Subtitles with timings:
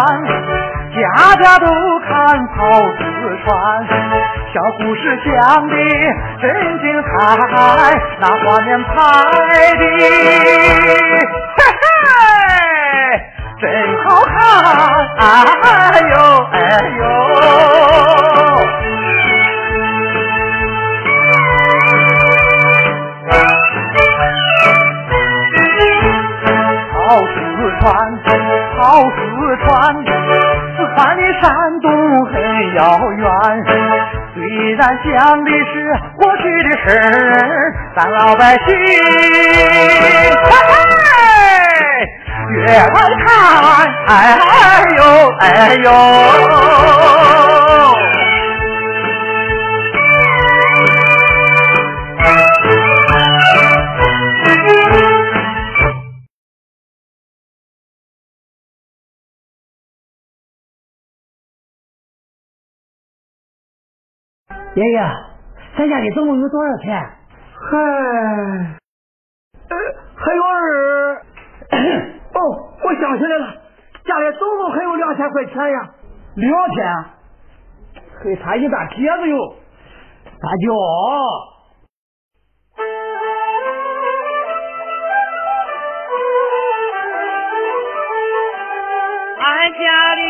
[0.00, 1.66] 家家都
[2.00, 2.08] 看
[2.48, 2.58] 跑
[2.96, 3.00] 四
[3.44, 3.48] 川，
[4.52, 5.30] 小故事讲
[5.68, 5.74] 的
[6.40, 6.44] 真
[6.80, 7.08] 精彩，
[8.18, 8.88] 那画面拍
[9.76, 9.98] 的嘿
[11.58, 11.88] 嘿
[13.60, 13.62] 真
[14.04, 14.34] 好看，
[15.20, 16.14] 哎呦
[16.52, 16.56] 哎
[16.98, 17.00] 呦。
[26.92, 27.28] 好四
[27.80, 27.84] 川，
[29.50, 29.66] 好
[30.76, 31.10] 四川。
[31.16, 31.90] 的山东
[32.26, 32.32] 很
[32.74, 32.80] 遥
[33.16, 33.24] 远，
[34.34, 34.40] 虽
[34.74, 35.72] 然讲的是
[36.16, 37.04] 过去的事儿，
[37.96, 38.66] 咱老百姓
[42.50, 42.78] 越来
[43.26, 43.28] 看，
[44.06, 44.08] 哎
[44.96, 45.00] 呦
[45.38, 45.44] 哎
[45.82, 45.86] 呦。
[64.80, 64.98] 爷爷，
[65.76, 66.98] 咱家里总共有多少钱？
[67.54, 67.76] 嗨，
[69.68, 69.76] 呃，
[70.16, 71.16] 还有二。
[72.32, 72.40] 哦，
[72.82, 73.56] 我想起来了，
[74.06, 75.90] 家里总共还有两千块钱呀。
[76.36, 76.82] 两千？
[78.22, 79.54] 还差一大截子哟。
[80.24, 80.74] 大舅，
[89.36, 90.22] 俺家里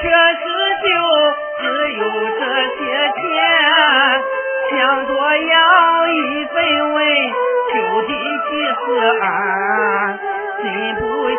[0.00, 0.42] 确实
[0.82, 1.15] 就。
[4.86, 7.04] 想多要一份文，
[7.72, 8.08] 就得
[8.48, 8.86] 几十
[9.20, 9.24] 二。
[10.62, 10.64] 真
[10.94, 11.36] 不行，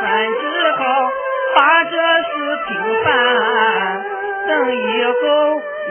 [0.00, 0.02] 咱
[0.40, 0.42] 只
[0.78, 0.80] 好
[1.54, 2.32] 把这事
[2.66, 2.70] 平
[3.04, 3.06] 办。
[4.48, 5.12] 等以后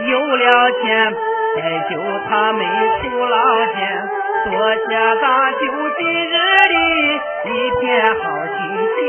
[0.08, 0.46] 有了
[0.82, 1.14] 钱，
[1.56, 1.92] 再救
[2.28, 2.60] 他们
[3.00, 3.36] 出老
[3.76, 4.10] 千。
[4.46, 4.82] 多谢
[5.22, 5.62] 咱救
[6.00, 6.34] 济日
[6.66, 8.22] 的一片好
[8.58, 8.58] 心
[8.98, 9.00] 田。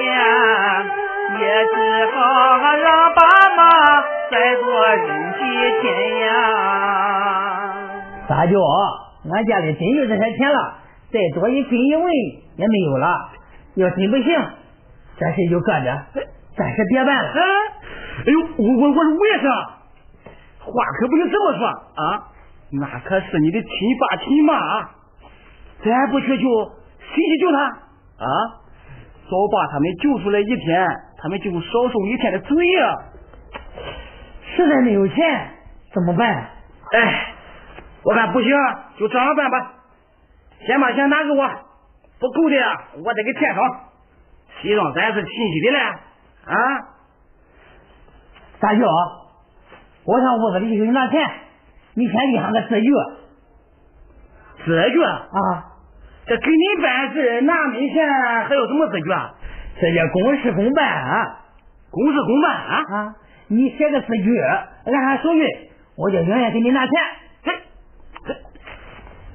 [1.41, 1.75] 也只
[2.12, 2.19] 好
[2.77, 3.21] 让爸
[3.56, 3.61] 妈
[4.31, 5.41] 再多忍几
[5.81, 7.62] 天呀。
[8.32, 8.59] 大舅，
[9.31, 10.75] 俺家里真有这些钱了，
[11.12, 12.04] 再多一分一文
[12.56, 13.28] 也没有了。
[13.75, 14.25] 要真不行，
[15.19, 16.03] 这事就搁着，
[16.56, 17.31] 暂时别办了。
[17.31, 19.53] 哎呦，我我我说吴先生，
[20.60, 22.32] 话可不能这么说啊！
[22.72, 23.69] 那可是你的亲
[24.00, 24.54] 爸亲妈，
[25.84, 26.49] 咱不去救，
[27.00, 28.26] 谁去救他啊？
[29.28, 30.88] 早把他们救出来一天。
[31.19, 32.99] 他们就少受一天的罪呀！
[34.56, 35.14] 实在没有钱
[35.93, 36.49] 怎么办？
[36.93, 37.31] 哎，
[38.04, 38.50] 我看不行，
[38.98, 39.74] 就这样办吧。
[40.66, 41.48] 先把钱拿给我，
[42.18, 42.56] 不够的
[43.04, 43.62] 我再给添上。
[44.60, 45.78] 谁让咱是亲戚的嘞？
[46.46, 46.54] 啊！
[48.60, 48.86] 大舅，
[50.04, 51.30] 我上屋子里给你拿钱，
[51.94, 52.90] 你先立上个字据。
[54.64, 55.64] 字据啊？
[56.26, 58.08] 这给你办事拿没钱，
[58.48, 59.34] 还要什么字据啊？
[59.80, 61.40] 这叫公事公办啊，
[61.90, 63.16] 公事公办啊啊！
[63.48, 65.44] 你写个字据，按上手印，
[65.96, 66.92] 我就远远给你拿钱。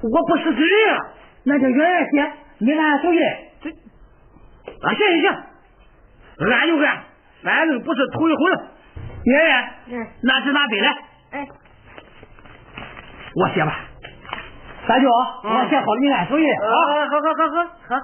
[0.02, 0.60] 我不识字
[0.90, 0.98] 啊，
[1.44, 3.20] 那就远远写，你按上手印。
[3.60, 5.28] 这啊，行行行，
[6.52, 7.04] 按就按，
[7.42, 8.40] 反正不是头一回。
[9.24, 10.96] 圆圆，嗯，拿纸拿笔来。
[11.32, 11.48] 哎，
[13.34, 13.80] 我写吧。
[14.86, 16.46] 三舅，我写好了，你按手印。
[16.48, 16.70] 啊，好
[17.10, 17.40] 好好好
[17.88, 17.96] 好。
[17.96, 18.02] 嗯，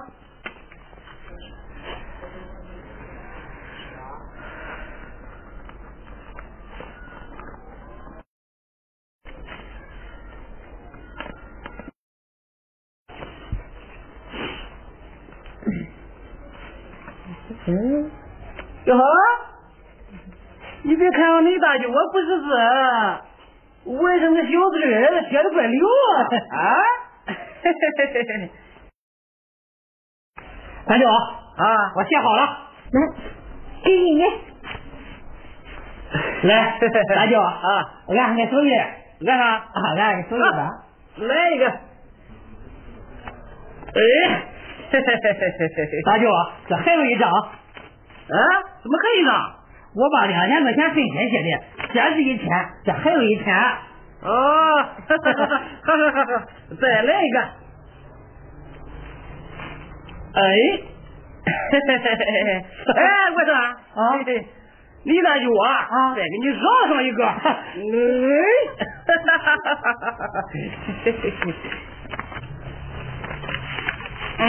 [18.85, 19.03] 哟呵，
[20.83, 22.47] 你别看我没大舅，我不识字，
[23.97, 26.21] 外甥那小字儿写的怪溜啊？
[26.51, 26.57] 啊？
[27.63, 28.51] 嘿嘿嘿嘿嘿！
[30.85, 32.41] 大舅啊，我写好了，
[32.91, 32.99] 来，
[33.83, 34.23] 给你。
[36.43, 36.79] 来，
[37.15, 37.51] 大舅啊，
[38.07, 38.71] 按上个手印，
[39.27, 39.63] 按上啊，
[39.97, 40.85] 按上个手印吧。
[41.17, 41.67] 来一个。
[43.95, 44.45] 哎。
[46.05, 46.29] 大舅，
[46.67, 47.31] 这还有一张。
[48.29, 48.37] 啊？
[48.81, 49.31] 怎么可以呢？
[49.95, 51.47] 我把两千块钱分开写的，
[51.93, 52.49] 先是一千，
[52.83, 53.55] 这还有一千。
[54.21, 54.29] 哦，
[55.07, 56.43] 哈哈哈哈哈！
[56.81, 57.39] 再来一个。
[60.33, 60.41] 哎，
[61.71, 62.47] 嘿嘿嘿嘿嘿！
[62.93, 63.01] 哎，
[63.33, 64.19] 我说啊，
[65.03, 67.25] 你那就啊，再给你绕上一个。
[67.25, 67.39] 哎。
[74.37, 74.43] 嗯。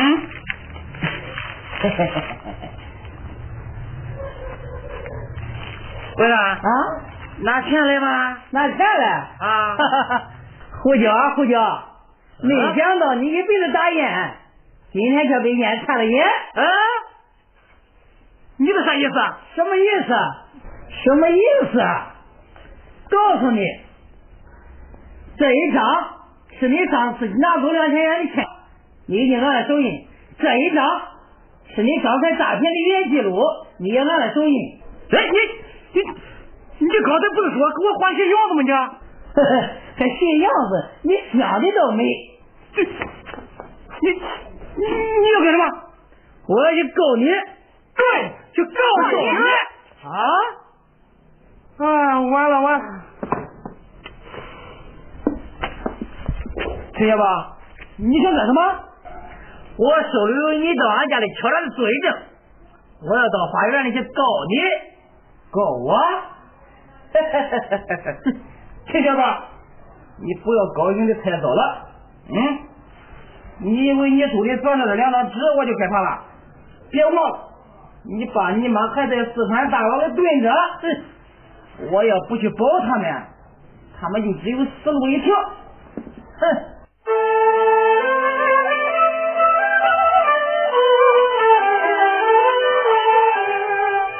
[6.18, 6.58] 喂了啊，
[7.42, 8.38] 拿钱来吗？
[8.50, 9.76] 拿钱来啊！
[10.82, 11.60] 胡椒啊胡椒，
[12.42, 14.34] 没想到你一辈子打烟，
[14.92, 16.24] 今天却被烟看了眼。
[16.24, 16.62] 啊？
[18.58, 19.12] 你这啥意思？
[19.56, 20.14] 什么意思？
[21.04, 21.38] 什么意
[21.72, 21.78] 思？
[23.10, 23.62] 告诉你，
[25.36, 25.84] 这一张
[26.58, 28.46] 是你上次拿走两千元的钱，
[29.06, 30.06] 你已经拿了手印；
[30.38, 30.86] 这一张
[31.74, 33.38] 是你刚才诈骗的语音记录，
[33.80, 34.80] 你也拿了手印。
[35.10, 35.36] 哎，你
[35.96, 38.60] 你你刚才不是说给我换新样子吗？
[38.62, 38.70] 你
[39.32, 39.52] 呵呵，
[39.96, 40.72] 还新样子，
[41.02, 42.04] 你想的倒美。
[42.74, 45.62] 这你你你要干什么？
[46.48, 48.04] 我要去告你，对，
[48.52, 48.70] 去告
[49.08, 49.28] 诉你
[50.06, 50.12] 啊！
[51.78, 52.80] 啊，完了完了！
[56.94, 57.56] 陈小宝，
[57.96, 58.60] 你想干什么？
[59.78, 62.14] 我手里有你到俺家里敲诈的罪证，
[63.08, 64.95] 我要到法院里去告你。
[65.56, 65.98] 告我？
[68.86, 69.22] 陈小宝，
[70.18, 71.88] 你不要高兴的太早了。
[72.28, 72.36] 嗯？
[73.58, 76.22] 你以为你手里攥着这两张纸我就害怕了？
[76.90, 77.38] 别忘了，
[78.04, 80.52] 你爸你妈还在四川大牢里蹲着。
[81.90, 83.22] 我要不去保他们，
[83.98, 85.34] 他们就只有死路一条。
[86.38, 86.75] 哼！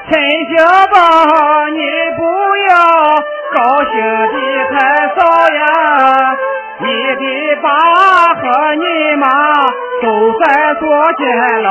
[0.09, 0.15] 陈
[0.55, 0.97] 小宝，
[1.75, 1.83] 你
[2.17, 2.23] 不
[2.69, 2.71] 要
[3.55, 3.59] 高
[3.91, 3.95] 兴
[4.31, 4.37] 的
[4.71, 4.75] 太
[5.17, 5.19] 早
[5.53, 5.59] 呀！
[6.79, 7.67] 你的爸
[8.35, 9.27] 和你妈
[10.03, 10.07] 都
[10.39, 10.45] 在
[10.75, 11.23] 坐监
[11.63, 11.69] 牢，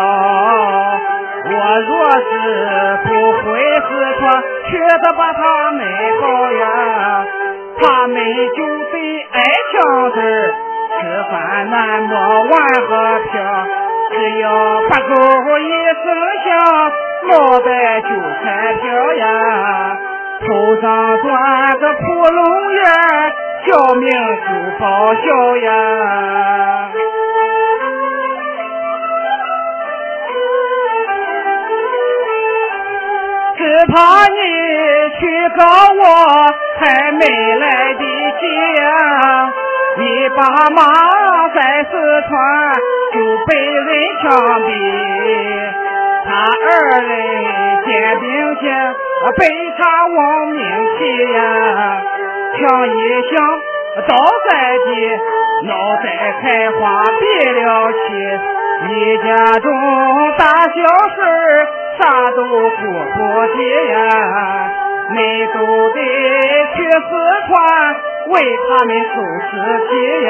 [1.46, 3.46] 我若是不回
[3.88, 3.88] 四
[4.20, 4.70] 川，去
[5.02, 5.80] 得把他们
[6.20, 6.62] 好呀，
[7.80, 8.16] 他们
[8.58, 8.60] 就
[8.92, 8.94] 得
[9.32, 9.40] 挨
[9.72, 10.18] 枪子，
[11.00, 12.52] 吃饭难摸碗
[12.90, 12.90] 和
[13.32, 13.34] 瓢，
[14.12, 14.44] 只要
[14.90, 15.14] 把狗
[15.58, 15.64] 一
[16.04, 16.04] 声
[16.44, 16.52] 响。
[17.28, 18.10] 脑袋就
[18.44, 18.84] 彩票
[19.14, 19.24] 呀，
[20.46, 20.46] 头
[20.82, 22.40] 上钻个窟窿
[22.74, 22.84] 眼，
[23.66, 24.48] 小命就
[24.80, 24.84] 报
[25.16, 25.26] 销
[25.58, 25.68] 呀。
[33.58, 33.94] 只怕
[34.28, 34.38] 你
[35.20, 35.64] 去告
[35.94, 36.04] 我
[36.80, 37.24] 还没
[37.56, 38.04] 来得
[38.40, 38.44] 及
[38.82, 38.84] 呀，
[39.98, 40.40] 你爸
[40.70, 40.84] 妈
[41.56, 41.58] 在
[41.90, 42.32] 四川
[43.14, 43.16] 就
[43.48, 43.88] 被人
[44.22, 44.24] 枪
[44.62, 45.85] 毙。
[46.26, 46.68] 他二
[47.02, 47.06] 人
[47.86, 47.90] 肩
[48.20, 48.26] 并
[48.56, 48.64] 肩，
[49.38, 49.40] 被
[49.78, 50.18] 查亡
[50.50, 50.60] 命
[50.98, 51.00] 去
[51.34, 51.38] 呀。
[52.58, 52.90] 枪一
[53.30, 53.34] 响，
[54.08, 54.10] 倒
[54.50, 54.52] 在
[54.86, 54.88] 地，
[55.68, 55.70] 脑
[56.02, 56.06] 袋
[56.42, 56.80] 开花
[57.20, 57.62] 闭了
[57.92, 57.96] 气。
[58.88, 59.28] 一家
[59.60, 59.68] 中
[60.38, 60.76] 大小
[61.16, 61.18] 事
[61.98, 62.02] 啥
[62.36, 63.18] 都顾不
[63.56, 63.58] 及
[63.92, 63.94] 呀。
[65.12, 65.16] 恁
[65.54, 65.58] 都
[65.94, 65.98] 得
[66.76, 67.10] 去四
[67.48, 67.54] 川
[68.30, 68.34] 为
[68.68, 69.16] 他们收
[69.52, 69.52] 尸
[69.90, 69.92] 体
[70.26, 70.30] 呀。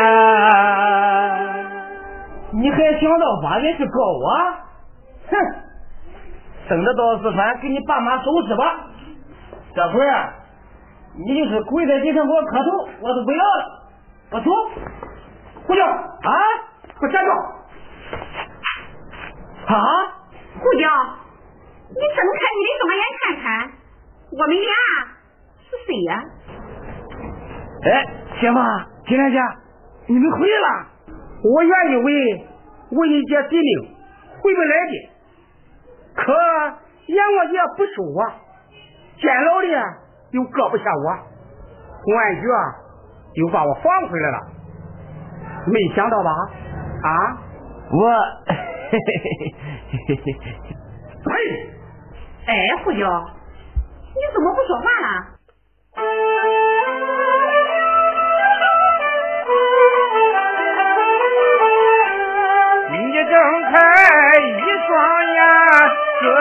[2.52, 4.28] 你还想到法院去告我？
[5.32, 5.34] 哼！
[6.70, 8.88] 等着到四川给你爸妈收拾吧。
[9.76, 10.34] 这会啊
[11.18, 13.90] 你就是跪在地上给我磕头，我都不要了。
[14.32, 14.52] 我走，
[15.66, 16.32] 胡椒啊，
[17.00, 17.32] 给我站住！
[19.68, 19.76] 啊，
[20.60, 20.90] 胡椒，
[21.90, 23.46] 你睁开你的双眼看看，
[24.32, 24.70] 我们俩
[25.62, 26.12] 是谁呀？
[27.84, 27.88] 哎，
[28.42, 28.58] 姐夫，
[29.08, 29.40] 金莲姐，
[30.08, 30.88] 你们回来了。
[31.44, 32.48] 我原以为
[32.92, 33.96] 我一姐毙命，
[34.42, 35.15] 回不来的。
[36.16, 36.34] 可
[37.08, 38.26] 阎王爷不收我，
[39.20, 39.68] 监牢里
[40.32, 41.18] 又搁不下我，
[42.04, 42.48] 公安局
[43.36, 44.40] 又把我放回来了，
[45.68, 46.30] 没想到吧？
[47.04, 47.38] 啊，
[47.92, 48.10] 我，
[48.48, 49.24] 嘿嘿嘿
[50.08, 50.38] 嘿嘿嘿，
[51.26, 51.32] 嘿，
[52.48, 52.54] 哎，
[52.84, 52.98] 胡椒，
[54.16, 55.08] 你怎么不说话了？
[62.92, 63.32] 你睁
[63.72, 63.74] 开
[64.48, 64.90] 一双
[65.26, 66.05] 眼。
[66.26, 66.34] 仔细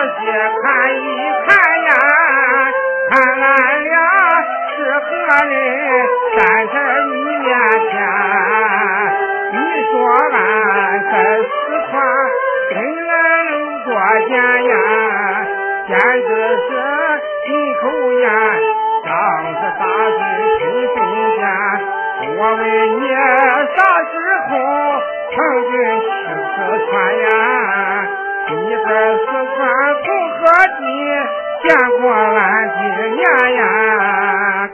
[0.63, 0.65] 看
[0.97, 0.99] 一
[1.45, 1.53] 看
[1.85, 1.93] 呀，
[3.11, 3.93] 看俺俩
[4.75, 5.07] 是何
[5.45, 5.53] 人
[6.35, 6.41] 站
[6.73, 6.75] 在
[7.05, 7.13] 你
[7.45, 7.47] 面
[7.91, 7.93] 前？
[9.53, 9.57] 你
[9.91, 9.93] 说
[10.33, 10.35] 俺
[11.05, 11.13] 在
[11.43, 11.53] 四
[11.91, 11.93] 川
[12.71, 12.73] 跟
[13.11, 13.13] 俺
[13.51, 13.53] 有
[13.85, 13.87] 多
[14.27, 14.33] 见
[14.65, 14.75] 呀？
[15.87, 16.29] 简直
[16.65, 16.69] 是
[17.47, 18.25] 一口烟，
[19.05, 19.09] 当
[19.53, 20.19] 是大嘴
[20.61, 20.63] 听
[20.95, 20.97] 分
[21.37, 21.45] 间。
[22.37, 22.61] 我问
[23.01, 23.05] 你
[23.77, 23.79] 啥
[24.11, 24.15] 时
[24.49, 24.51] 候
[25.31, 25.37] 曾
[25.71, 26.09] 经去
[26.41, 26.57] 四
[26.89, 27.29] 川呀？
[28.47, 29.25] 你在四
[29.57, 29.59] 川
[30.05, 30.43] 从何
[30.79, 30.83] 地
[31.63, 31.67] 见
[32.01, 34.71] 过俺的面呀？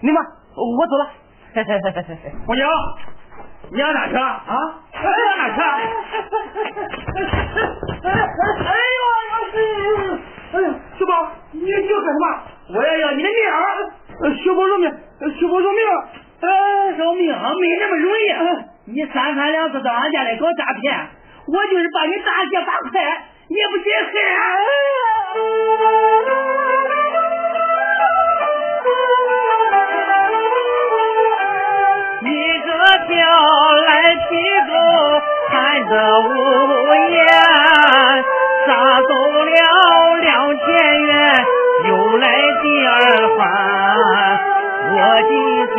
[0.00, 0.16] 你们，
[0.56, 1.10] 我走了。
[2.46, 2.68] 红娘，
[3.70, 4.54] 你要哪车啊？
[4.92, 5.62] 你要哪车？
[8.02, 8.08] 哎
[8.98, 9.54] 呦，老师，
[10.52, 10.66] 哎呀，
[10.98, 11.12] 小宝，
[11.52, 12.26] 你你要干什么？
[12.74, 13.38] 我要要你的命！
[14.44, 14.90] 小宝饶命！
[15.20, 15.80] 小宝饶命！
[16.40, 16.46] 哎，
[16.98, 17.32] 饶命没
[17.80, 18.20] 那么容易！
[18.86, 21.08] 你三番两次到俺家来搞诈骗，
[21.46, 23.00] 我就是把你大卸八块，
[23.48, 24.12] 也不解恨。
[33.14, 33.22] 飘
[33.86, 33.90] 来
[34.28, 34.34] 皮
[34.66, 34.74] 狗
[35.48, 35.54] 看
[35.88, 36.26] 着无
[37.12, 37.22] 言，
[38.66, 38.68] 杀
[39.00, 39.54] 走了
[40.20, 40.26] 两
[40.58, 40.64] 千
[41.04, 41.12] 元，
[41.86, 42.26] 又来
[42.60, 42.92] 第二
[43.38, 43.40] 番。
[44.90, 45.32] 我今
[45.76, 45.78] 天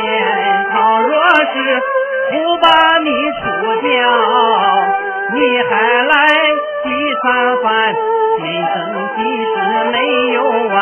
[0.72, 0.74] 倘
[1.04, 1.12] 若
[1.52, 1.54] 是
[2.32, 2.66] 不把
[3.00, 3.10] 你
[3.42, 3.44] 除
[3.82, 3.92] 掉，
[5.34, 5.38] 你
[5.70, 5.72] 还
[6.04, 6.16] 来
[6.84, 6.88] 第
[7.22, 7.28] 三
[7.62, 7.68] 番，
[8.40, 8.76] 今生
[9.18, 9.54] 今世
[9.92, 9.96] 没
[10.36, 10.38] 有
[10.74, 10.76] 完。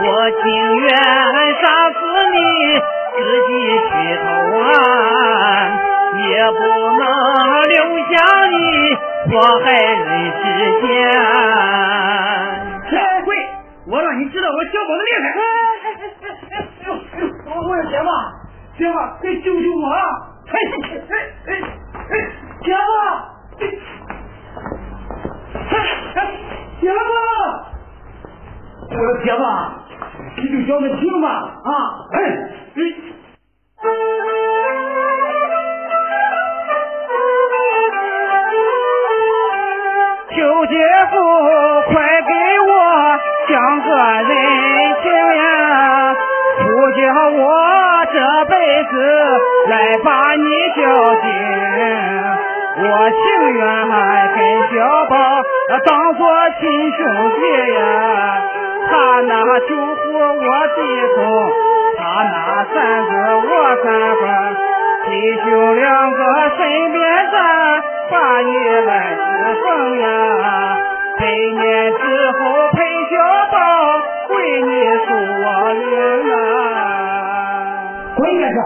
[0.00, 0.42] 我情
[0.76, 1.96] 愿杀死
[2.30, 2.36] 你。
[3.22, 3.50] 自己
[3.88, 3.90] 去
[4.22, 4.26] 投
[4.58, 4.68] 案，
[6.18, 6.58] 也不
[6.98, 7.02] 能
[7.68, 7.74] 留
[8.08, 8.12] 下
[8.46, 8.54] 你
[9.30, 9.32] 祸
[9.64, 10.42] 害人世
[10.80, 10.86] 间。
[12.90, 12.92] 这
[13.24, 13.28] 回
[13.86, 15.26] 我让你知道我小宝的厉害。
[17.46, 18.08] 我我说姐夫，
[18.78, 19.84] 姐夫，快救救我！
[20.48, 20.50] 哎
[20.82, 20.86] 哎
[21.46, 21.50] 哎
[22.08, 22.12] 哎，
[22.62, 22.88] 姐夫，
[26.80, 26.96] 姐夫，
[28.90, 29.42] 我说姐夫。
[30.36, 31.28] 你就叫他停吧，
[31.64, 31.70] 啊！
[32.12, 32.16] 哎，
[32.76, 32.80] 哎，
[40.30, 40.36] 求
[40.66, 40.74] 姐
[41.10, 41.14] 夫，
[41.92, 42.32] 快给
[42.68, 42.70] 我
[43.48, 43.50] 讲
[43.80, 43.88] 个
[44.22, 44.30] 人
[45.02, 45.42] 情呀！
[46.60, 47.00] 不叫
[47.30, 47.40] 我
[48.12, 48.92] 这辈子
[49.68, 49.72] 来
[50.04, 50.78] 把你孝
[51.22, 51.26] 敬，
[52.80, 53.20] 我情
[53.52, 53.60] 愿
[54.36, 54.38] 跟
[54.70, 54.74] 小
[55.08, 55.12] 宝
[55.84, 56.20] 当做
[56.60, 56.62] 亲
[56.92, 56.98] 兄
[57.40, 57.42] 弟
[57.74, 57.78] 呀！
[58.90, 60.80] 他拿酒壶我弟
[61.14, 61.16] 兄，
[61.98, 62.36] 他那
[62.72, 63.48] 三个我
[63.84, 64.22] 三个，
[65.04, 65.10] 弟
[65.44, 66.18] 兄两个
[66.56, 66.58] 身
[66.92, 66.96] 边
[67.30, 67.36] 站，
[68.10, 68.50] 把你
[68.86, 69.18] 来侍
[69.62, 69.66] 奉
[69.98, 70.04] 呀。
[71.18, 72.00] 百年之
[72.32, 72.38] 后
[72.72, 72.76] 陪
[73.10, 73.12] 小
[73.52, 73.56] 宝，
[74.34, 74.70] 为你
[75.04, 75.08] 赎
[75.44, 75.84] 我命
[76.32, 76.36] 啊！
[78.16, 78.56] 关键是，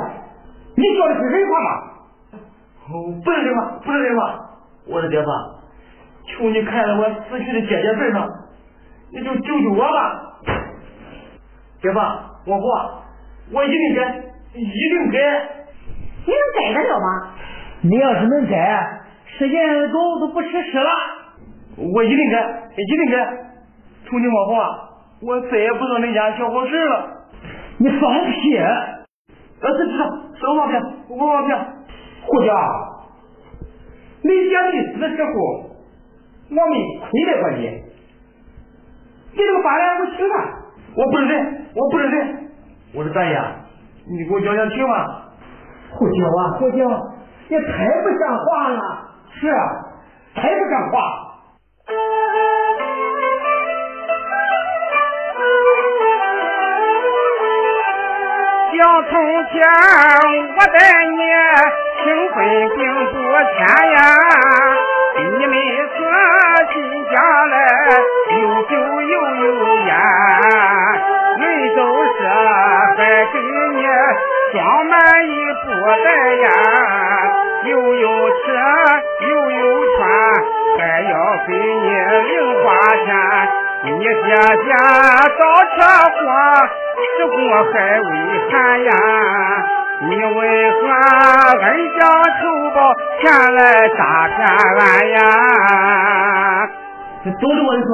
[0.77, 1.69] 你说的是人话吗？
[3.25, 4.21] 不是人话，不是人话。
[4.87, 5.27] 我的爹爸，
[6.29, 8.29] 求你看在我死去的姐姐份上。
[9.15, 10.41] 你就救救我吧，
[11.83, 11.99] 姐夫，
[12.47, 12.65] 我不，
[13.55, 14.23] 我一定改，
[14.55, 15.19] 一定改。
[16.25, 17.35] 你能改得了吗？
[17.83, 20.91] 你要是能改，时间狗都不吃屎了。
[21.77, 23.37] 我一定改，一定改。
[24.07, 24.69] 从今往后啊，
[25.21, 27.27] 我再也不做那家小好事了。
[27.79, 28.57] 你放屁！
[28.57, 28.97] 呃，
[29.61, 29.93] 是是
[30.39, 30.75] 是，我放屁，
[31.09, 31.53] 我放屁。
[32.25, 32.55] 胡家，
[34.23, 35.31] 你姐弟死的时候，
[36.51, 37.82] 我没亏待过你。
[39.33, 40.37] 你这个八脸不情啊！
[40.95, 42.51] 我不认人，我不认人。
[42.95, 43.35] 我说大爷，
[44.07, 45.31] 你给我讲讲情吧。
[45.91, 46.77] 胡椒啊，胡椒，
[47.49, 48.79] 也太不像话了。
[49.33, 49.57] 是啊，
[50.35, 51.01] 太不像话。
[58.73, 59.13] 想从
[59.49, 59.55] 前
[60.57, 60.75] 我待
[61.09, 61.21] 你
[62.03, 62.37] 情分
[62.77, 63.61] 并不浅
[63.93, 63.97] 呀，
[65.39, 65.82] 你们是新家
[68.73, 69.15] 又有
[69.87, 69.93] 酒。
[74.53, 74.95] 装满
[75.27, 75.31] 一
[75.65, 75.67] 布
[76.05, 76.47] 袋呀，
[77.65, 78.35] 又有吃
[79.27, 79.63] 又有
[79.97, 80.01] 穿，
[80.79, 81.13] 还要
[81.47, 81.89] 给你
[82.29, 82.31] 零
[82.63, 82.65] 花
[83.05, 83.09] 钱。
[83.85, 85.41] 你爹爹找
[85.73, 85.81] 车
[86.13, 86.21] 祸，
[87.17, 87.35] 吃过
[87.73, 88.07] 还未
[88.51, 88.53] 寒
[88.85, 88.91] 呀，
[90.03, 90.39] 你为
[90.71, 90.77] 何
[91.63, 91.65] 恩
[91.99, 92.41] 将仇
[92.75, 92.77] 报，
[93.21, 93.25] 前
[93.55, 94.37] 来诈骗
[94.81, 95.17] 俺呀？
[97.25, 97.91] 这都是我的错，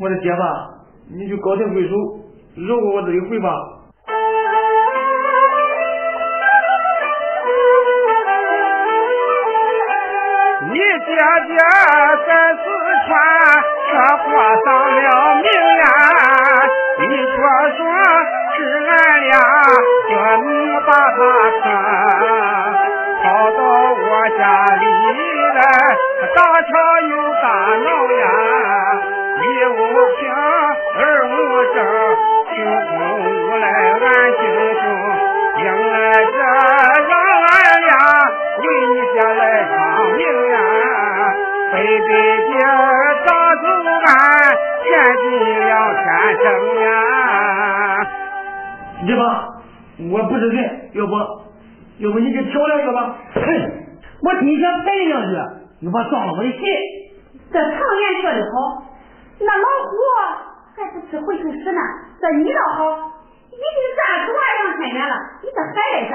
[0.00, 0.70] 我的姐吧，
[1.10, 1.94] 你就高抬贵手，
[2.54, 3.50] 饶过我这一回吧。
[10.70, 11.10] 你姐
[11.48, 11.56] 姐
[12.26, 12.62] 在四
[13.06, 13.10] 川
[13.88, 13.90] 车
[14.22, 14.26] 祸
[14.64, 14.66] 丧
[15.02, 15.06] 了
[15.42, 15.46] 命
[15.78, 15.82] 呀，
[17.00, 17.34] 你却
[17.76, 17.80] 说
[18.54, 18.90] 是俺
[19.20, 19.30] 俩
[20.08, 20.10] 夺
[20.44, 20.48] 命
[20.86, 21.18] 把他
[21.58, 21.66] 坑，
[23.22, 23.58] 跑到
[23.94, 24.02] 我
[24.38, 24.40] 家
[24.76, 24.82] 里
[25.54, 25.58] 来
[26.36, 26.70] 大吵
[27.08, 27.12] 又
[27.42, 27.44] 大
[27.82, 28.22] 闹呀，
[29.70, 29.80] 无
[30.18, 31.30] 凭二无
[31.74, 31.76] 证，
[32.54, 32.90] 凭空
[33.24, 34.40] 无来俺弟
[34.80, 34.82] 兄，
[35.58, 36.36] 应来这
[37.08, 37.12] 让
[37.46, 37.50] 俺
[37.82, 37.90] 俩
[38.58, 39.76] 为你家来偿
[40.16, 40.20] 命
[40.50, 40.56] 呀。
[41.70, 42.50] 非得爹
[43.26, 43.64] 打走
[44.06, 44.08] 俺，
[44.82, 45.24] 千金
[45.66, 46.00] 两千
[46.42, 46.44] 生
[46.82, 46.86] 呀！
[49.02, 49.22] 你吧，
[50.10, 51.12] 我不是人，要不，
[51.98, 53.16] 要不你给挑两个吧？
[53.34, 53.40] 哼，
[54.22, 55.36] 我真想赔两句，
[55.80, 56.60] 你把撞了我的心。
[57.50, 57.76] 这常言
[58.22, 58.82] 说的好，
[59.40, 59.96] 那老虎
[60.76, 61.80] 还不吃回头屎呢
[62.20, 62.90] 这你倒好
[63.50, 63.62] 已经
[63.96, 66.14] 站死我二两千年了你这还来炸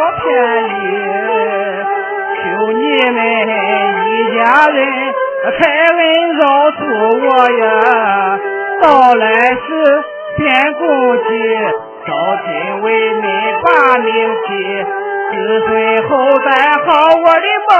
[0.00, 0.24] 我便
[0.64, 0.80] 宜
[2.40, 2.82] 求你
[3.12, 3.20] 们
[4.08, 4.78] 一家人
[5.58, 6.00] 开恩
[6.38, 6.80] 饶恕
[7.20, 7.60] 我呀
[8.80, 9.60] 到来时
[10.38, 10.80] 先故
[11.16, 11.28] 去
[12.06, 12.08] 朝
[12.46, 13.24] 今为民
[13.62, 14.08] 把命
[14.46, 14.48] 题
[15.32, 15.32] 子
[15.66, 15.68] 孙
[16.08, 16.10] 后
[16.46, 16.48] 代
[16.86, 16.88] 好
[17.22, 17.70] 我的梦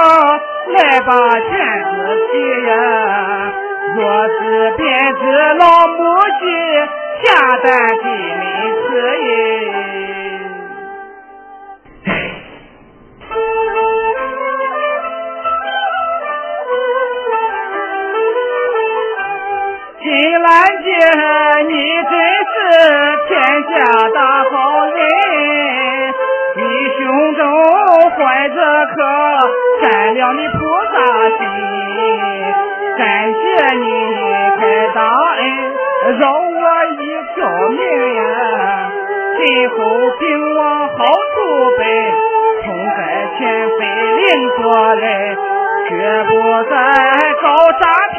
[0.75, 1.49] 来把钱
[1.85, 1.91] 子
[2.33, 2.35] 己
[2.69, 2.71] 呀
[3.97, 4.39] 若是
[4.77, 5.65] 编织老
[5.97, 5.99] 母
[6.39, 6.45] 鸡
[7.25, 7.29] 下
[7.63, 7.67] 蛋
[8.03, 8.05] 给
[8.41, 8.45] 你
[8.77, 8.89] 吃
[20.11, 20.51] 金兰
[20.83, 20.91] 姐，
[21.69, 21.73] 你
[22.11, 22.13] 真
[22.51, 22.59] 是
[23.29, 23.31] 天
[23.63, 23.71] 下
[24.13, 24.51] 大好
[24.87, 24.99] 人，
[26.57, 26.61] 你
[26.99, 26.99] 胸
[27.37, 27.41] 中
[28.17, 28.19] 怀
[28.49, 28.93] 着颗
[29.81, 30.59] 善良的菩
[30.91, 30.97] 萨
[31.39, 31.47] 心，
[32.99, 33.39] 感谢
[33.77, 33.87] 你
[34.59, 34.61] 开
[34.97, 34.99] 大
[35.39, 35.43] 恩，
[36.19, 36.59] 饶我
[36.91, 37.79] 一条命
[38.17, 38.21] 呀，
[39.37, 39.75] 今后
[40.19, 41.39] 定往好处
[41.79, 41.87] 奔，
[42.65, 42.99] 痛改
[43.39, 43.39] 前
[43.79, 43.81] 非
[44.17, 44.27] 另
[44.59, 44.61] 做
[44.97, 45.07] 人，
[45.89, 45.91] 绝
[46.25, 46.31] 不
[46.69, 46.75] 再
[47.41, 47.47] 搞
[47.79, 47.85] 诈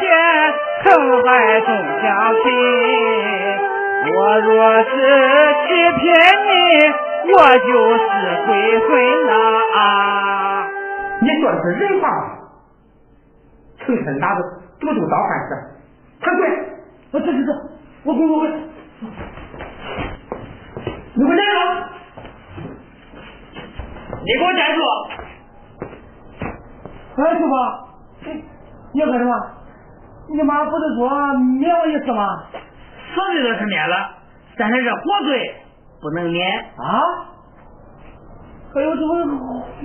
[0.84, 0.90] 都
[1.22, 1.28] 还
[1.60, 1.68] 总
[2.02, 2.06] 相
[2.42, 2.44] 亲
[4.14, 4.50] 我若
[4.82, 4.90] 是
[5.62, 5.68] 欺
[5.98, 6.02] 骗
[6.46, 6.50] 你
[7.32, 8.02] 我就是
[8.46, 8.88] 鬼魂
[9.28, 9.32] 啊
[9.74, 9.78] 啊
[11.20, 12.12] 你说的是人话吗？
[13.78, 14.38] 成天拿着
[14.80, 15.50] 这么多刀干事
[16.22, 16.40] 快滚
[17.12, 17.50] 我走走走
[18.04, 18.42] 我滚滚滚
[21.14, 21.58] 你给我站住
[24.24, 24.80] 你给我站住！
[27.14, 27.52] 哎师傅
[28.24, 28.26] 你
[28.94, 29.30] 你要干什么
[30.34, 32.44] 你妈不是说免我一次吗？
[33.14, 34.10] 死罪倒是免了
[34.56, 35.54] 但是这活罪
[36.00, 37.02] 不能免啊？
[38.74, 39.06] 还有这个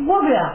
[0.08, 0.54] 活罪啊？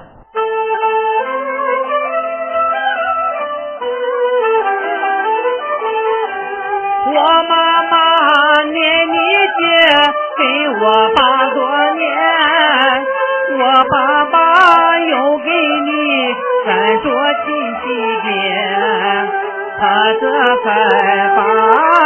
[7.15, 7.15] 我
[7.49, 9.19] 妈妈念你
[9.59, 9.69] 爹
[10.39, 10.43] 给
[10.81, 10.83] 我
[11.15, 11.61] 爸多
[11.97, 12.03] 年
[13.59, 15.51] 我爸爸又给
[19.83, 20.23] 他这
[20.63, 20.65] 才
[21.35, 21.43] 把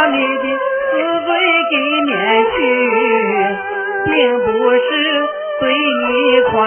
[0.07, 0.45] 你的
[0.89, 1.29] 死罪
[1.69, 2.11] 给免
[2.55, 2.57] 去，
[4.03, 4.81] 并不是
[5.59, 6.09] 对你
[6.49, 6.57] 宽，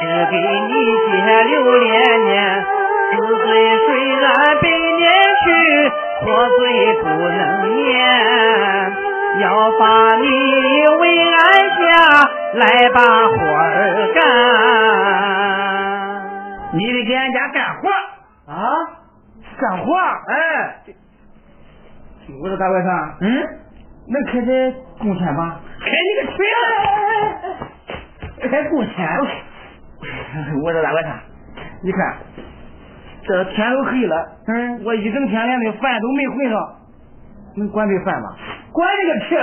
[0.30, 0.72] 给你
[1.04, 1.12] 解
[1.44, 1.84] 留连
[2.24, 2.32] 连。
[2.64, 3.12] 死
[3.44, 3.44] 罪
[3.84, 4.24] 虽然
[4.62, 4.64] 被
[4.96, 5.04] 免
[5.44, 5.46] 去，
[6.22, 6.24] 活
[6.56, 6.60] 罪
[7.02, 7.40] 不能
[7.84, 7.92] 免，
[9.42, 9.44] 要
[9.78, 9.84] 把
[10.16, 10.24] 你
[10.98, 11.38] 为俺
[11.76, 11.84] 家
[12.54, 12.96] 来把
[13.28, 13.68] 活儿
[14.14, 14.16] 干。
[16.72, 17.90] 你得给俺家干活
[18.50, 18.56] 啊，
[19.60, 20.84] 干活，哎，
[22.42, 23.26] 我说大外甥，嗯，
[24.08, 25.60] 能开点工钱吗？
[25.80, 26.58] 开你个锤啊！
[28.50, 29.08] 开工钱？
[30.62, 31.12] 我说大外甥，
[31.82, 32.16] 你看，
[33.26, 36.76] 这天都黑了，嗯，我一整天连那饭都没混上，
[37.56, 38.36] 能管这饭吗？
[38.72, 39.36] 管你个屁！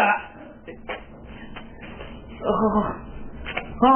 [2.45, 2.87] 好好好，
[3.81, 3.87] 好，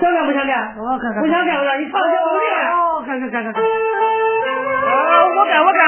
[0.00, 0.76] 想干不想干？
[0.78, 2.44] 我看看，不想干，我让你唱去努力。
[2.70, 3.62] 哦，看看看看看，
[4.94, 5.80] 我干我干，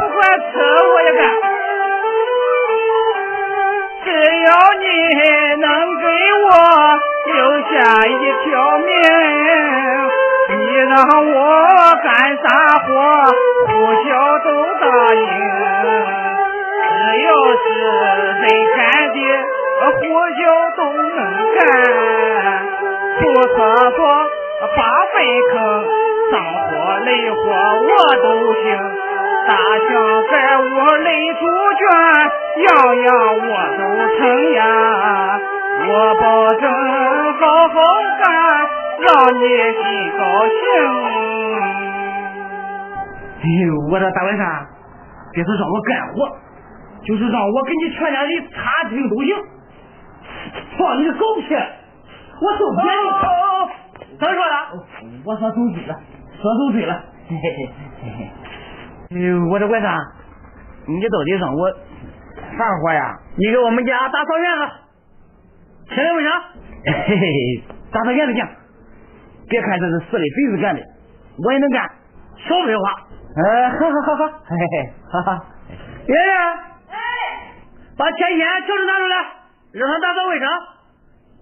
[0.00, 0.52] 不管吃
[0.92, 1.20] 我也干。
[4.04, 4.08] 只
[4.44, 4.48] 要
[4.80, 4.84] 你
[5.60, 5.66] 能
[6.00, 6.04] 给
[6.44, 6.48] 我
[7.26, 7.72] 留下
[8.06, 8.08] 一
[8.44, 8.44] 条
[8.78, 8.88] 命，
[10.50, 10.92] 你让
[11.32, 11.36] 我
[12.02, 12.44] 干啥
[12.78, 12.86] 活，
[13.66, 13.72] 不
[14.04, 14.06] 小
[14.44, 14.46] 都
[14.80, 14.82] 答
[15.14, 15.22] 应。
[16.86, 16.92] 只
[17.24, 17.26] 要
[17.62, 17.64] 是
[18.40, 18.44] 人
[18.76, 18.78] 干
[19.14, 19.16] 的
[19.90, 19.92] 活
[20.30, 20.40] 小
[20.76, 21.18] 都能
[21.56, 21.58] 干，
[23.18, 23.56] 不厕
[23.96, 23.98] 所
[24.76, 24.78] 扒
[25.12, 25.14] 粪
[25.50, 25.52] 坑，
[26.34, 28.66] 脏活累活我都行。
[29.46, 29.86] 大象
[30.28, 30.62] 在屋
[31.04, 31.40] 累猪
[31.78, 31.86] 圈，
[32.64, 32.66] 样
[33.04, 33.82] 样我都
[34.16, 34.18] 成
[34.54, 34.58] 呀。
[35.86, 36.64] 我保证
[37.34, 37.74] 好好
[38.24, 38.26] 干，
[38.98, 39.84] 让你心
[40.18, 40.58] 高兴。
[43.38, 44.42] 哎呦，我说大外甥，
[45.32, 46.26] 别说让我干活，
[47.04, 49.36] 就是让我给你全家人擦净都行。
[50.78, 51.54] 放你个狗屁！
[52.40, 53.06] 我受不了你。
[54.18, 54.56] 怎么说的？
[55.24, 55.94] 我说走对了，
[56.44, 56.92] 说走对了。
[57.26, 57.72] 嘿嘿嘿
[58.04, 58.20] 嘿嘿。
[59.16, 59.88] 哎呦，我说外甥，
[60.86, 61.72] 你到底让我
[62.58, 63.16] 啥活呀？
[63.38, 64.60] 你给我们家打扫院子，
[65.94, 66.30] 清理卫生？
[66.84, 68.46] 嘿嘿嘿，打扫院子行。
[69.48, 70.82] 别看这是市里贼子干的，
[71.42, 71.88] 我也能干。
[72.44, 72.92] 少废话。
[73.40, 75.44] 呃，好好好好，嘿嘿嘿，哈哈。
[76.06, 76.32] 爷爷，
[76.92, 77.00] 哎，
[77.96, 79.16] 把钱钱条子拿出来，
[79.80, 80.46] 让他打扫卫生。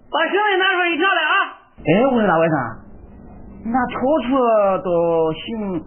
[0.09, 1.35] 把行李拿出来一条来啊！
[1.83, 2.55] 哎，我说大外甥，
[3.65, 4.27] 拿笤帚
[4.83, 5.79] 都行，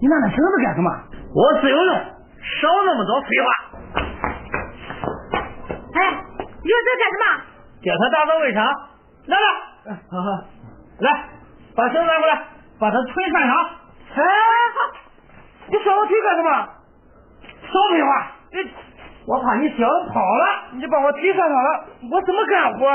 [0.00, 0.90] 你拿那绳子干什么？
[1.34, 3.46] 我自有用，少那么多废话。
[5.94, 5.98] 哎，
[6.38, 7.24] 你说这干什么？
[7.82, 8.62] 叫他打扫卫生，
[9.26, 9.46] 来来，
[10.08, 10.28] 好好，
[11.00, 11.10] 来，
[11.74, 12.46] 把绳子拿过来，
[12.78, 13.56] 把他腿穿上。
[14.14, 14.22] 哎，
[15.68, 16.50] 你说我腿干什么？
[17.66, 18.30] 少废话，
[19.26, 20.44] 我怕你小子跑了。
[20.74, 22.86] 你把我腿穿上了，我怎么干活？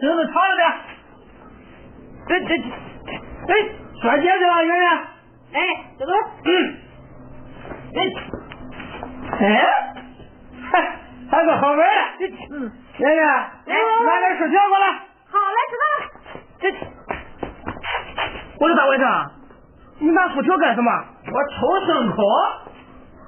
[0.00, 0.72] 绳子长了点。
[2.28, 2.62] 这这，
[3.48, 3.52] 哎，
[4.00, 4.88] 拴结去了，圆圆。
[5.52, 5.58] 哎，
[5.98, 6.12] 这个，
[6.44, 6.48] 嗯。
[7.94, 7.98] 哎，
[9.40, 9.44] 哎，
[10.70, 10.72] 还
[11.30, 11.84] 还个好玩的。
[12.50, 13.26] 嗯，圆圆，
[13.66, 13.74] 来
[14.04, 14.86] 拿点薯条过来。
[15.28, 16.00] 好，嘞知道了。
[16.60, 16.64] 这，
[18.60, 19.02] 我说大外甥，
[19.98, 20.90] 你拿薯条干什么？
[21.26, 22.16] 我抽牲口。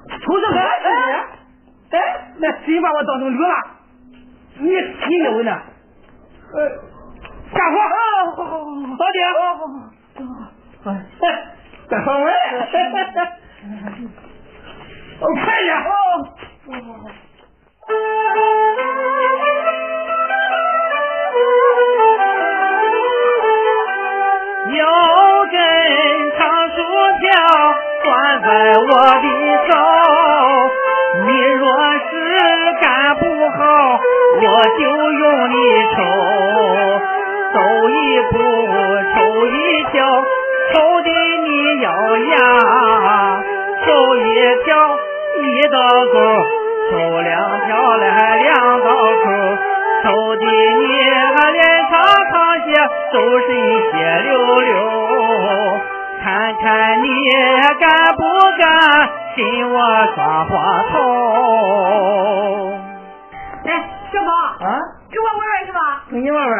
[0.07, 0.57] 抽牲口？
[0.57, 0.61] 哎
[1.91, 1.97] 哎，
[2.37, 3.55] 那谁把我当成驴了？
[4.57, 5.51] 你你认为呢？
[6.53, 6.57] 呃，
[7.53, 7.77] 干活。
[7.77, 7.85] 好
[8.35, 8.65] 好好，
[8.97, 9.17] 早点。
[10.15, 11.25] 好哎哎
[11.89, 12.31] 在换位
[15.19, 15.75] 我看一眼
[45.75, 45.83] 一道
[46.13, 46.17] 沟，
[46.89, 47.35] 抽两
[47.65, 49.27] 条来两道口。
[50.03, 50.07] 抽
[50.37, 50.87] 的你
[51.51, 51.59] 连
[51.89, 51.91] 长
[52.31, 52.33] 长
[52.63, 52.71] 些，
[53.11, 53.47] 周身
[53.91, 54.29] 血溜
[54.61, 54.71] 溜。
[56.23, 56.23] 看
[56.55, 57.09] 看你
[57.77, 57.83] 干
[58.15, 58.21] 不
[58.57, 58.63] 干，
[59.35, 59.75] 跟我
[60.15, 60.53] 耍花
[60.93, 60.93] 头。
[63.65, 63.69] 哎，
[64.13, 64.31] 小宝，
[64.65, 64.79] 啊，
[65.11, 65.77] 给我玩玩是吧？
[66.09, 66.55] 给你玩玩，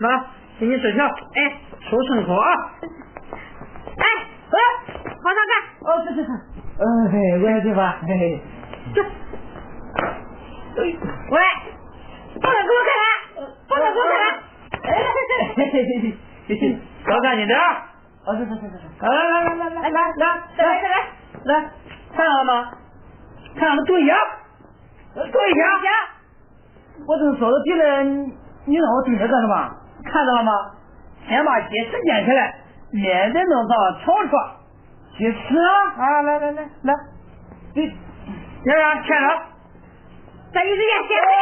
[0.00, 0.24] 来，
[0.58, 1.54] 给你纸条，哎，
[1.88, 2.48] 抽牲口啊。
[2.82, 4.04] 哎，
[4.50, 4.58] 哎，
[5.22, 5.52] 往上看。
[5.86, 6.28] 哦，是是是，
[6.78, 7.98] 嗯，嘿，我也去吧？
[8.08, 8.42] 嘿嘿。
[11.30, 11.40] 喂
[12.34, 14.34] 不能给我开门不能给我开门
[14.82, 14.86] 嘿
[15.72, 16.04] 嘿嘿嘿
[16.48, 17.62] 嘿嘿搞干净点儿
[18.26, 18.44] 来来
[19.54, 20.24] 来来来来来
[20.56, 20.88] 来来
[21.44, 21.70] 来
[22.14, 22.70] 看到了吗
[23.56, 24.16] 看到了对呀
[25.14, 25.64] 对呀
[27.06, 28.02] 我正说着急呢
[28.64, 29.70] 你让我蹲着干什么
[30.04, 30.52] 看到了吗
[31.28, 32.54] 先把鸡石捡起来
[32.92, 34.30] 免得弄脏了瞅瞅
[35.16, 36.94] 石翅啊来来来来
[37.74, 37.92] 对
[38.66, 39.28] 那啥签了？
[40.52, 41.40] 这一时间写不了。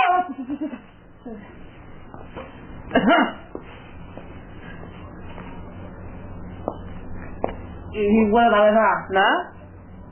[7.93, 8.79] 你我咋回事？
[9.13, 9.19] 那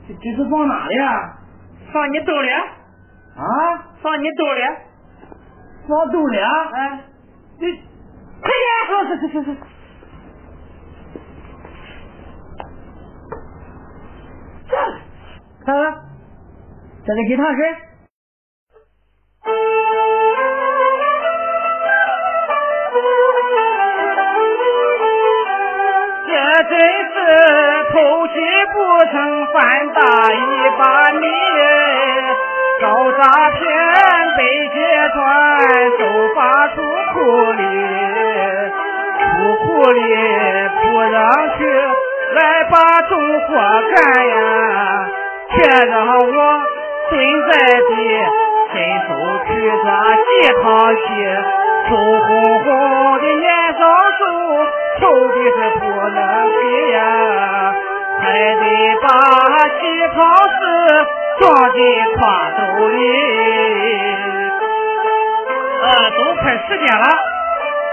[0.07, 1.37] 这这是放哪里啊？
[1.93, 2.65] 放你兜里，啊？
[4.01, 4.61] 放你兜里。
[5.87, 6.49] 放兜里啊？
[6.73, 7.03] 哎，
[7.59, 7.65] 你
[8.41, 9.05] 快点！
[9.07, 9.57] 是是是是。
[14.67, 14.71] 这，
[15.63, 15.83] 看看，
[17.05, 17.59] 这个吉他是？
[26.25, 26.31] 这
[26.63, 27.15] 真是
[27.91, 27.93] 偷
[28.27, 28.33] 鸡
[28.71, 28.75] 不
[29.11, 29.13] 成
[29.47, 29.53] 反
[29.93, 29.99] 打
[30.31, 30.39] 一
[30.79, 30.81] 把
[31.19, 31.27] 米，
[32.81, 33.61] 搞诈骗
[34.37, 34.75] 被揭
[35.13, 35.21] 穿，
[35.99, 36.01] 都
[36.33, 36.39] 发
[36.69, 36.75] 出
[37.11, 37.19] 苦
[37.51, 37.61] 力，
[39.19, 39.27] 出
[39.65, 39.99] 苦力
[40.81, 41.19] 不让
[41.57, 41.59] 去，
[42.33, 42.73] 来把
[43.09, 43.11] 重
[43.41, 43.51] 活
[43.93, 44.33] 干呀，
[45.49, 46.31] 却让我
[47.13, 47.93] 蹲在地，
[48.73, 48.73] 伸
[49.05, 49.13] 手
[49.45, 49.49] 去
[49.83, 50.25] 抓几
[50.63, 51.05] 趟戏，
[51.87, 52.25] 瘦红
[52.63, 52.65] 红
[53.19, 53.45] 的年
[53.77, 53.81] 长
[54.17, 54.21] 手。
[54.99, 56.17] 臭的是不能
[56.49, 56.57] 提
[56.91, 56.97] 呀，
[58.19, 58.23] 还
[58.55, 58.63] 得
[59.01, 59.05] 把
[59.79, 59.81] 鸡
[60.15, 60.17] 汤
[60.49, 60.59] 匙
[61.39, 61.77] 装进
[62.17, 62.21] 挎
[62.57, 62.95] 兜里。
[65.83, 65.85] 呃，
[66.17, 67.05] 都快时间了，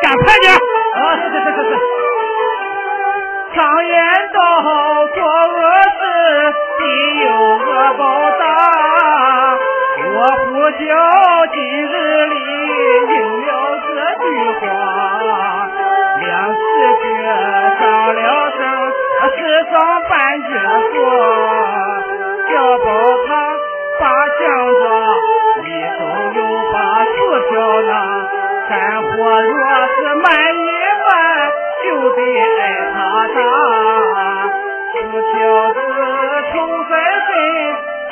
[0.02, 0.44] 赶快点！
[0.54, 1.99] 啊，是是是是是。
[3.52, 3.94] 常言
[4.32, 4.38] 道，
[5.14, 5.60] 做恶
[5.98, 6.00] 事
[6.78, 6.82] 必
[7.24, 8.00] 有恶报
[8.38, 8.42] 答。
[10.12, 10.78] 我呼叫
[11.52, 11.92] 今日
[12.26, 12.34] 里
[13.08, 13.12] 应
[13.46, 13.48] 了
[13.88, 13.90] 这
[14.22, 14.26] 句
[14.60, 14.62] 话。
[16.20, 16.58] 两世
[17.02, 17.04] 绝
[17.80, 17.82] 上
[18.14, 18.18] 了
[18.56, 18.58] 声，
[19.36, 19.38] 世
[19.70, 19.72] 上
[20.08, 20.48] 半绝
[20.92, 20.96] 说，
[22.48, 22.86] 小宝
[23.26, 23.28] 他
[24.00, 24.02] 把
[24.38, 24.40] 酱
[24.78, 24.82] 着，
[25.62, 25.66] 里
[25.98, 26.00] 头
[26.36, 26.38] 又
[26.72, 27.16] 把薯
[27.48, 27.90] 条呢。
[28.68, 29.08] 干活
[29.42, 29.58] 若
[29.96, 30.68] 是慢一
[31.08, 31.10] 慢，
[31.82, 32.18] 就得
[32.60, 32.62] 挨。
[35.72, 35.78] 子
[36.52, 36.54] 冲
[36.88, 36.92] 在
[37.26, 37.30] 身，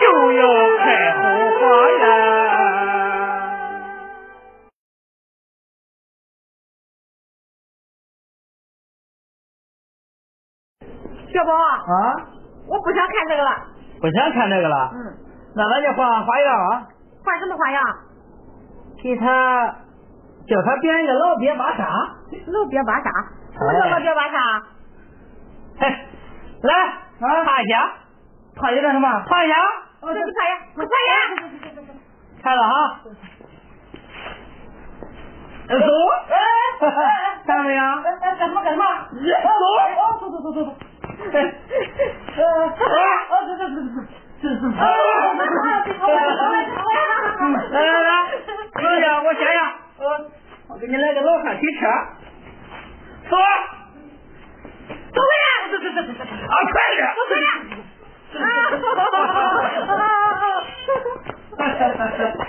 [0.00, 0.42] 就要
[0.78, 1.18] 开后
[1.58, 2.02] 话呀。
[11.32, 12.26] 小宝，啊？
[12.66, 13.50] 我不想看这个了。
[14.00, 14.90] 不想看这个了？
[14.94, 14.96] 嗯。
[15.54, 16.86] 那咱就换花样啊！
[17.24, 17.82] 换什么花样？
[19.02, 19.76] 给他
[20.46, 21.84] 叫他编一个老鳖巴沙。
[22.46, 23.10] 老鳖巴沙？
[23.52, 24.62] 什么叫老鳖巴沙？
[25.80, 26.06] 哎，
[26.62, 26.72] 来
[27.20, 27.92] 啊，趴一下，
[28.54, 29.08] 趴下干什么？
[29.28, 29.54] 趴一下。
[30.00, 31.10] 这不趴呀，不趴下。
[32.40, 33.00] 开了啊！
[35.68, 35.76] 走。
[37.44, 37.82] 看到没有？
[38.20, 38.84] 干什么干什么？
[39.10, 39.48] 走。
[40.20, 40.70] 走走走走走。
[41.32, 41.36] 哎，
[42.38, 42.46] 啊，
[43.28, 43.98] 走走走走
[44.40, 44.62] 这是。
[47.70, 48.10] 来来来，
[48.78, 49.58] 老乡，我想想，
[50.68, 51.80] 我给你来个老汉推车，
[53.28, 53.36] 走。
[55.14, 55.46] 走快点！
[55.70, 56.22] 走走走走走！
[56.24, 57.00] 啊，快点！
[57.16, 57.48] 走快点！
[58.28, 58.44] 啊哈
[58.78, 60.32] 哈哈哈哈哈哈哈
[61.58, 62.47] 哈哈！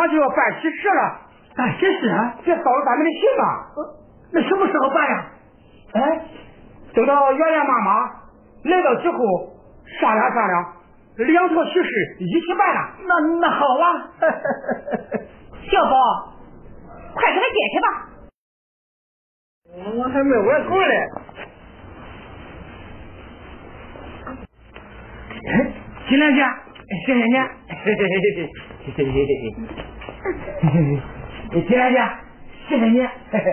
[0.00, 1.20] 马上就要办喜事了。
[1.54, 2.34] 办喜事啊？
[2.42, 3.66] 这扫了咱们的兴啊。
[4.32, 5.26] 那什么时候办呀？
[5.92, 6.24] 哎，
[6.94, 8.08] 等到圆圆妈妈
[8.64, 9.18] 来到之后，
[10.00, 10.72] 商量商量，
[11.16, 12.80] 两套喜事一起办了。
[13.06, 14.08] 那那好啊。
[15.70, 16.32] 小宝，
[17.14, 17.86] 快给他解去吧。
[19.98, 20.94] 我还没玩够嘞。
[25.52, 25.72] 哎，
[26.08, 26.42] 金莲姐，
[27.06, 27.36] 谢谢你。
[27.38, 28.50] 嘿嘿嘿嘿嘿
[28.84, 29.30] 嘿嘿嘿嘿
[30.72, 30.98] 嘿。
[31.52, 31.96] 金莲姐，
[32.68, 33.00] 谢谢你。
[33.00, 33.46] 嘿嘿，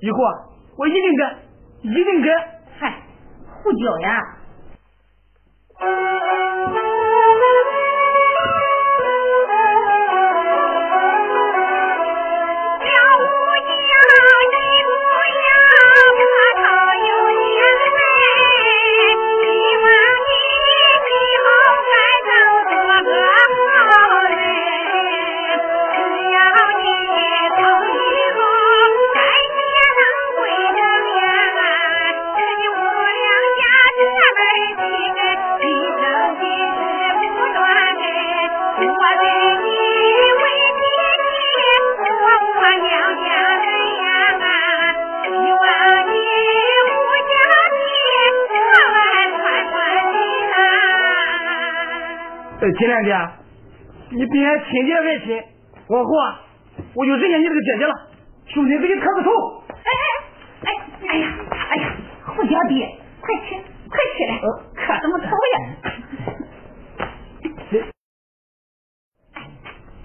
[0.00, 0.30] 以后啊，
[0.76, 1.20] 我一定跟，
[1.82, 2.32] 一定跟。
[2.78, 3.02] 嗨，
[3.62, 4.20] 胡椒呀。
[52.74, 53.14] 呃，金莲姐，
[54.10, 55.40] 你别亲姐爱亲，
[55.88, 56.40] 往后啊，
[56.94, 57.94] 我就认下你这个姐姐了。
[58.46, 59.30] 兄弟，给你磕个头。
[59.68, 59.74] 哎
[60.64, 60.74] 哎哎
[61.06, 61.28] 哎呀
[61.70, 61.92] 哎呀，
[62.26, 62.84] 胡小弟，
[63.20, 64.40] 快起快起来，
[64.74, 65.56] 磕什么头呀？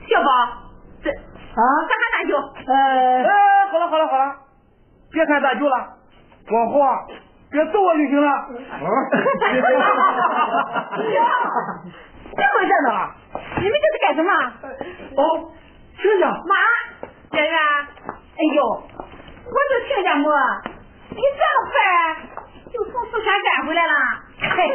[0.08, 0.30] 小宝，
[1.02, 2.38] 这啊，干啥大舅？
[2.68, 4.36] 呃，哎，好了好了好了，
[5.12, 5.76] 别看大舅了，
[6.52, 7.08] 往后啊，
[7.52, 8.30] 别揍我就行了。
[12.40, 13.12] 这么热闹，
[13.60, 14.32] 你们这是干什么？
[15.22, 15.52] 哦，
[16.02, 16.56] 亲家，妈，
[17.38, 17.60] 圆圆，
[18.16, 20.30] 哎呦，我说亲家母，
[21.10, 21.76] 你这么快
[22.72, 23.94] 就从四川赶回来了？
[24.56, 24.72] 嘿，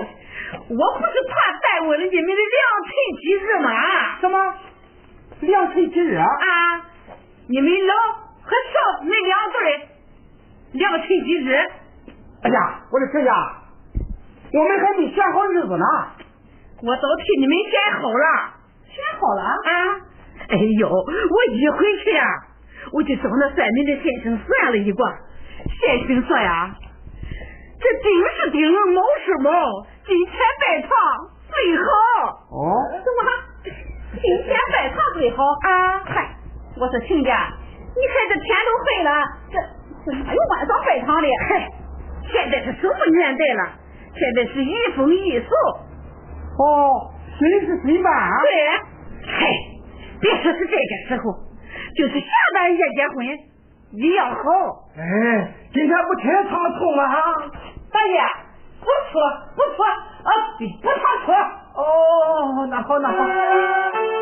[0.69, 3.71] 我不是怕耽误了你们的良辰吉日吗？
[4.21, 4.55] 什么？
[5.41, 6.27] 良辰吉日啊？
[6.27, 6.85] 啊，
[7.49, 7.95] 你们老
[8.43, 9.81] 和少那两对儿
[10.73, 11.55] 良辰吉日，
[12.43, 13.33] 哎呀，我的亲家，
[14.53, 15.87] 我们还没选好日子呢。
[16.85, 18.27] 我都替你们选好了。
[18.85, 19.73] 选好了啊？
[20.49, 22.25] 哎呦，我一回去呀、
[22.93, 25.09] 我就找那算命的先生算了一卦，
[25.81, 26.77] 先生说呀，
[27.81, 29.51] 这丁是丁，卯是卯，
[30.05, 30.91] 今天拜堂
[31.49, 31.85] 最好。
[32.53, 33.73] 哦，怎么？
[34.13, 36.05] 今天拜堂最好啊！
[36.05, 36.37] 嗨，
[36.77, 37.49] 我说亲家，
[37.97, 39.11] 你看这天都黑了，
[39.51, 39.59] 这
[40.05, 41.29] 这哪有晚上拜堂的？
[41.49, 41.69] 嗨，
[42.31, 43.73] 现在是什么年代了？
[44.15, 45.49] 现在是移风易俗。
[46.59, 48.31] 哦，谁是新办啊。
[48.43, 48.51] 对，
[49.27, 49.47] 嗨，
[50.21, 51.33] 别说是这个时候，
[51.97, 53.27] 就是下半夜结婚
[53.93, 54.35] 也要好。
[54.97, 55.03] 哎，
[55.73, 57.15] 今天不听他们冲了哈。
[57.93, 58.21] 大爷，
[58.81, 59.21] 不错
[59.57, 60.31] 不错啊，
[60.83, 61.35] 不差错。
[61.75, 64.14] 哦，那好那好。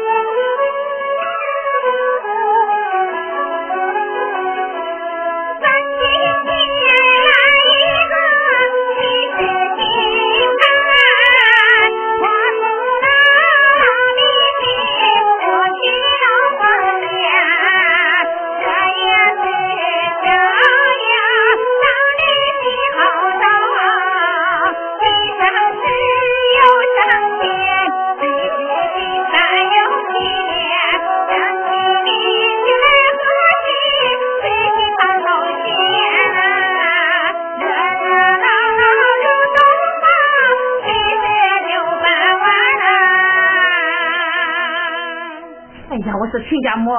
[45.92, 46.96] 哎呀，我说亲家母，俺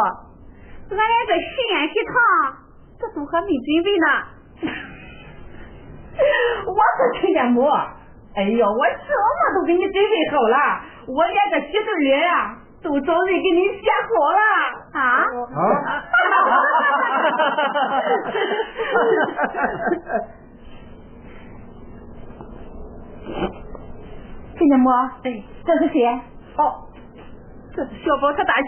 [0.91, 2.13] 俩这喜宴喜糖，
[2.99, 4.06] 这都还没准备呢。
[6.67, 7.65] 我说亲家母，
[8.36, 10.58] 哎呦，我什么都给你准备好了，
[11.08, 14.38] 我连个喜对联啊，都找人给你写好了。
[14.93, 15.01] 啊。
[24.55, 24.91] 亲家母，
[25.24, 26.05] 哎，这是谁？
[26.57, 26.61] 哦，
[27.76, 28.67] 这小宝他大舅。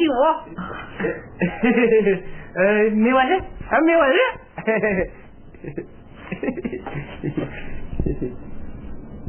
[2.55, 3.39] 呃，没完事，
[3.69, 4.17] 还没完事。
[4.65, 5.11] 嘿嘿嘿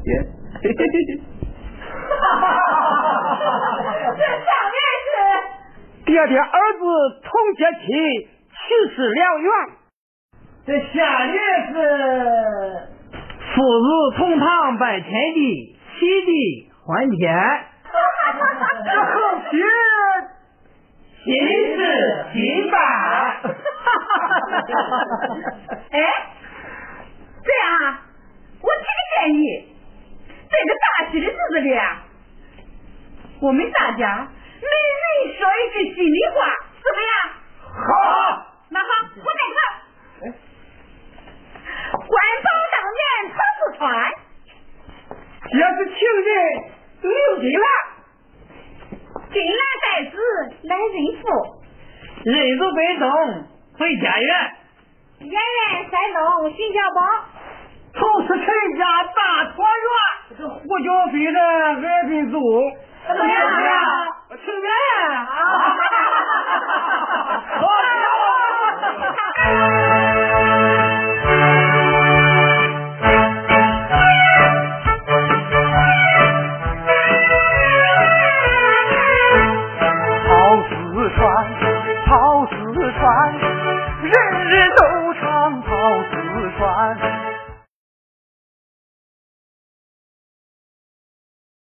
[0.04, 0.10] 耶，
[0.62, 0.96] 嘿嘿嘿
[4.16, 5.06] 这上面是
[6.06, 6.80] 爹的，儿子
[7.24, 7.86] 同结亲，
[8.52, 8.64] 去
[8.94, 9.50] 世良缘。
[10.64, 11.74] 这下联是
[13.54, 17.34] 父子同堂拜天地，喜地欢天。
[18.84, 19.14] 这后
[19.50, 19.52] 续
[21.24, 21.26] 新
[21.76, 21.78] 事
[22.32, 22.36] 新
[22.70, 22.74] 办。
[25.90, 25.96] 哎，
[27.44, 27.84] 这样啊，
[28.60, 29.44] 我提个建议，
[30.50, 32.02] 这个大喜的日子里啊，
[33.40, 34.28] 我们大家
[34.60, 36.36] 每人说一句心里话，
[36.82, 37.12] 怎么样？
[37.72, 38.52] 好。
[38.68, 39.58] 那好，我再看。
[41.88, 42.98] 官方当面
[43.30, 43.84] 传不传？
[45.52, 45.94] 要是情
[46.24, 46.28] 人
[47.02, 47.66] 留进来，
[49.36, 50.16] 金兰带子
[50.62, 51.22] 来认父，
[52.24, 53.04] 认祖归宗
[53.78, 54.30] 回家园。
[55.20, 55.36] 演员
[55.90, 56.98] 山东寻家宝，
[57.92, 58.46] 从此陈
[58.78, 59.88] 家大团圆。
[60.38, 61.38] 这胡椒飞的
[61.86, 62.34] 爱兵主，
[63.06, 63.36] 怎么样？
[64.56, 64.68] 人。